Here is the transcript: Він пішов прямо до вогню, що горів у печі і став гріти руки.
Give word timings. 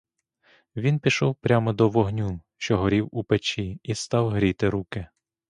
Він 0.75 0.99
пішов 0.99 1.35
прямо 1.35 1.73
до 1.73 1.89
вогню, 1.89 2.39
що 2.57 2.77
горів 2.77 3.07
у 3.11 3.23
печі 3.23 3.79
і 3.83 3.95
став 3.95 4.29
гріти 4.29 4.69
руки. 4.69 5.07